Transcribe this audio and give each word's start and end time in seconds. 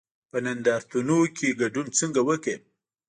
په 0.31 0.37
نندارتونونو 0.45 1.17
کې 1.37 1.57
ګډون 1.61 1.87
څنګه 1.99 2.21
وکړم؟ 2.29 2.61